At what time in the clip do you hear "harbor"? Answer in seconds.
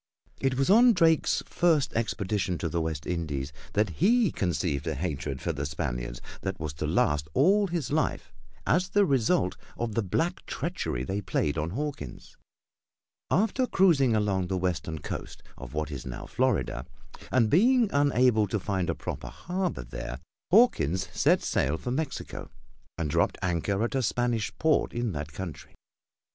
19.27-19.83